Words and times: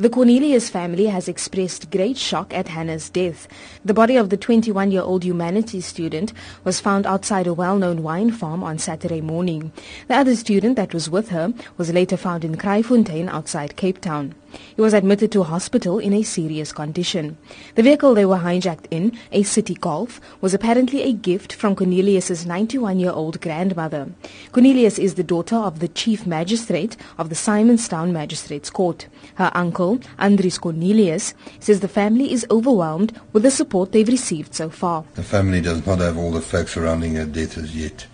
The 0.00 0.08
Cornelius 0.08 0.70
family 0.70 1.08
has 1.08 1.28
expressed 1.28 1.90
great 1.90 2.16
shock 2.16 2.54
at 2.54 2.68
Hannah's 2.68 3.10
death. 3.10 3.46
The 3.84 3.92
body 3.92 4.16
of 4.16 4.30
the 4.30 4.38
21-year-old 4.38 5.24
humanities 5.24 5.84
student 5.84 6.32
was 6.64 6.80
found 6.80 7.04
outside 7.04 7.46
a 7.46 7.52
well-known 7.52 8.02
wine 8.02 8.30
farm 8.30 8.64
on 8.64 8.78
Saturday 8.78 9.20
morning. 9.20 9.72
The 10.08 10.16
other 10.16 10.36
student 10.36 10.76
that 10.76 10.94
was 10.94 11.10
with 11.10 11.28
her 11.28 11.52
was 11.76 11.92
later 11.92 12.16
found 12.16 12.46
in 12.46 12.56
Kraaifontein 12.56 13.28
outside 13.28 13.76
Cape 13.76 14.00
Town. 14.00 14.34
He 14.76 14.82
was 14.82 14.94
admitted 14.94 15.30
to 15.32 15.42
hospital 15.42 15.98
in 15.98 16.12
a 16.12 16.22
serious 16.22 16.72
condition. 16.72 17.36
The 17.74 17.82
vehicle 17.82 18.14
they 18.14 18.24
were 18.24 18.38
hijacked 18.38 18.86
in, 18.90 19.18
a 19.32 19.42
Citi 19.42 19.78
Golf, 19.78 20.20
was 20.40 20.54
apparently 20.54 21.02
a 21.02 21.12
gift 21.12 21.52
from 21.52 21.76
Cornelius's 21.76 22.44
91-year-old 22.44 23.40
grandmother. 23.40 24.08
Cornelius 24.52 24.98
is 24.98 25.14
the 25.14 25.22
daughter 25.22 25.56
of 25.56 25.80
the 25.80 25.88
chief 25.88 26.26
magistrate 26.26 26.96
of 27.18 27.28
the 27.28 27.34
Simonstown 27.34 28.12
Magistrates 28.12 28.70
Court. 28.70 29.06
Her 29.34 29.50
uncle, 29.54 29.98
Andries 30.18 30.60
Cornelius, 30.60 31.34
says 31.58 31.80
the 31.80 31.88
family 31.88 32.32
is 32.32 32.46
overwhelmed 32.50 33.18
with 33.32 33.42
the 33.42 33.50
support 33.50 33.92
they've 33.92 34.06
received 34.08 34.54
so 34.54 34.70
far. 34.70 35.04
The 35.14 35.22
family 35.22 35.60
does 35.60 35.86
not 35.86 35.98
have 36.00 36.16
all 36.16 36.32
the 36.32 36.40
facts 36.40 36.72
surrounding 36.72 37.14
her 37.14 37.26
death 37.26 37.58
as 37.58 37.76
yet. 37.76 38.06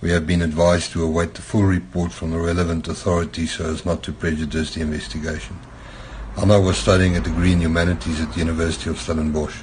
We 0.00 0.10
have 0.10 0.28
been 0.28 0.42
advised 0.42 0.92
to 0.92 1.02
await 1.02 1.34
the 1.34 1.42
full 1.42 1.64
report 1.64 2.12
from 2.12 2.30
the 2.30 2.38
relevant 2.38 2.86
authorities 2.86 3.52
so 3.52 3.68
as 3.68 3.84
not 3.84 4.04
to 4.04 4.12
prejudice 4.12 4.74
the 4.74 4.82
investigation. 4.82 5.58
Anna 6.40 6.60
was 6.60 6.78
studying 6.78 7.16
a 7.16 7.20
degree 7.20 7.52
in 7.52 7.60
humanities 7.60 8.20
at 8.20 8.32
the 8.32 8.38
University 8.38 8.88
of 8.88 9.00
Stellenbosch. 9.00 9.56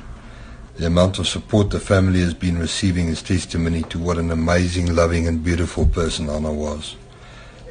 The 0.76 0.88
amount 0.88 1.20
of 1.20 1.28
support 1.28 1.70
the 1.70 1.80
family 1.80 2.20
has 2.20 2.34
been 2.34 2.60
receiving 2.60 3.08
is 3.08 3.22
testimony 3.22 3.84
to 3.84 3.98
what 3.98 4.18
an 4.18 4.30
amazing, 4.30 4.94
loving 4.94 5.26
and 5.26 5.42
beautiful 5.42 5.86
person 5.86 6.30
Anna 6.30 6.52
was. 6.52 6.98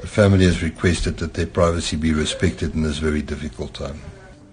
The 0.00 0.06
family 0.06 0.46
has 0.46 0.62
requested 0.62 1.18
that 1.18 1.34
their 1.34 1.46
privacy 1.46 1.96
be 1.96 2.14
respected 2.14 2.74
in 2.74 2.82
this 2.82 2.96
very 2.96 3.20
difficult 3.20 3.74
time. 3.74 4.00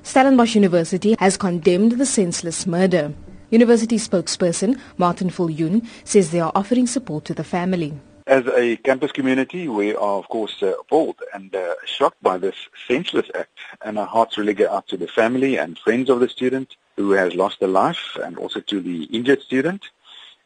Stellenbosch 0.04 0.56
University 0.56 1.16
has 1.20 1.38
condemned 1.38 1.94
the 1.94 2.06
senseless 2.06 2.68
murder. 2.68 3.14
University 3.52 3.96
spokesperson 3.96 4.78
Martin 4.98 5.30
Viljoen 5.30 5.88
says 6.04 6.32
they 6.32 6.42
are 6.42 6.52
offering 6.56 6.88
support 6.88 7.24
to 7.24 7.34
the 7.34 7.46
family. 7.46 7.94
As 8.32 8.48
a 8.48 8.78
campus 8.78 9.12
community, 9.12 9.68
we 9.68 9.94
are 9.94 10.18
of 10.20 10.30
course 10.30 10.64
uh, 10.64 10.72
appalled 10.80 11.18
and 11.34 11.54
uh, 11.54 11.76
shocked 11.84 12.24
by 12.24 12.38
this 12.38 12.56
senseless 12.88 13.30
act, 13.36 13.52
and 13.82 14.00
our 14.00 14.06
hearts 14.06 14.38
really 14.38 14.54
go 14.54 14.70
out 14.72 14.88
to 14.88 14.96
the 14.96 15.10
family 15.10 15.58
and 15.58 15.78
friends 15.78 16.10
of 16.10 16.22
the 16.22 16.30
student 16.30 16.78
who 16.96 17.12
has 17.12 17.36
lost 17.36 17.60
their 17.60 17.68
life, 17.68 18.16
and 18.24 18.38
also 18.38 18.62
to 18.62 18.80
the 18.80 19.04
injured 19.18 19.42
student. 19.42 19.90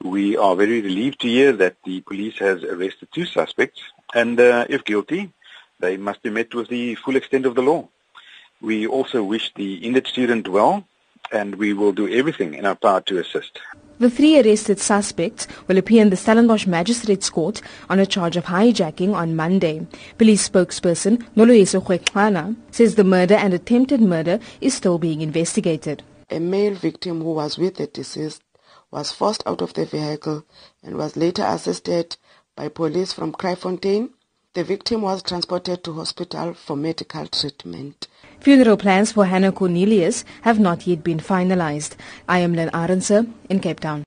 We 0.02 0.36
are 0.36 0.56
very 0.56 0.81
relieved 0.81 1.19
to 1.22 1.28
hear 1.28 1.52
that 1.52 1.75
the 1.86 2.02
police 2.02 2.39
has 2.39 2.63
arrested 2.63 3.09
two 3.13 3.28
suspects, 3.28 3.81
and 4.16 4.39
uh, 4.39 4.66
if 4.67 4.83
guilty, 4.83 5.31
they 5.80 5.95
must 5.95 6.23
be 6.23 6.31
met 6.31 6.56
with 6.56 6.69
the 6.69 6.95
full 6.95 7.16
extent 7.16 7.45
of 7.45 7.53
the 7.53 7.61
law. 7.61 7.88
We 8.61 8.88
also 8.88 9.23
wish 9.23 9.53
the 9.53 9.75
injured 9.86 10.08
student 10.08 10.47
well, 10.47 10.88
and 11.31 11.53
we 11.53 11.73
will 11.73 11.91
do 11.91 12.09
everything 12.11 12.56
in 12.56 12.66
our 12.66 12.73
power 12.73 13.02
to 13.02 13.19
assist. 13.19 13.59
The 13.97 14.09
three 14.09 14.38
arrested 14.38 14.79
suspects 14.79 15.47
will 15.67 15.77
appear 15.77 16.01
in 16.01 16.09
the 16.09 16.17
Stellenbosch 16.17 16.67
Magistrates 16.67 17.29
Court 17.29 17.61
on 17.89 17.97
a 17.97 18.05
charge 18.05 18.35
of 18.35 18.45
hijacking 18.45 19.13
on 19.13 19.38
Monday. 19.38 19.88
Police 20.17 20.49
spokesperson 20.49 21.23
Noloyiso 21.33 21.81
Rwexwana 21.81 22.57
says 22.71 22.95
the 22.95 23.05
murder 23.05 23.35
and 23.35 23.53
attempted 23.53 24.01
murder 24.01 24.39
is 24.59 24.73
still 24.73 24.97
being 24.97 25.21
investigated. 25.21 26.03
A 26.29 26.39
male 26.39 26.73
victim 26.73 27.21
who 27.21 27.35
was 27.35 27.57
with 27.57 27.75
the 27.75 27.88
deceased 27.88 28.41
was 28.91 29.13
forced 29.13 29.43
out 29.45 29.61
of 29.61 29.73
the 29.75 29.85
vehicle 29.85 30.43
and 30.83 30.97
was 30.97 31.16
later 31.16 31.43
assisted 31.43 32.17
by 32.53 32.67
police 32.67 33.13
from 33.13 33.31
Kraaifontein. 33.31 34.09
The 34.56 34.64
victim 34.64 35.02
was 35.02 35.22
transported 35.22 35.84
to 35.84 35.92
hospital 35.95 36.53
for 36.53 36.78
medical 36.78 37.28
treatment. 37.28 38.08
Funeral 38.39 38.78
plans 38.78 39.12
for 39.12 39.25
Hannah 39.25 39.52
Cornelius 39.52 40.23
have 40.44 40.62
not 40.62 40.88
yet 40.88 41.03
been 41.03 41.20
finalized. 41.20 41.97
I 42.30 42.39
am 42.39 42.53
Lynne 42.53 42.70
Arendse 42.70 43.30
in 43.50 43.59
Cape 43.59 43.81
Town. 43.81 44.06